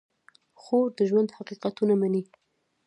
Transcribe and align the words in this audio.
خور 0.61 0.87
د 0.97 0.99
ژوند 1.09 1.29
حقیقتونه 1.37 1.93
مني. 2.01 2.23